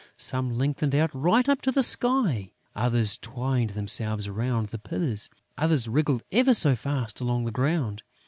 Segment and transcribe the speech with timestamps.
[0.17, 5.87] Some lengthened out right up to the sky; others twined themselves round the pillars; others
[5.87, 8.01] wriggled ever so fast along the ground.